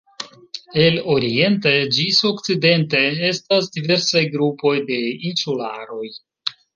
El 0.83 0.95
oriente 1.15 1.73
ĝis 1.97 2.21
okcidente 2.29 3.01
estas 3.27 3.67
diversaj 3.75 4.23
grupoj 4.37 4.73
de 4.89 4.97
insularoj. 5.33 6.09